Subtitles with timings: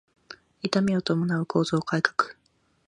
[0.63, 2.31] 痛みを伴う構造改革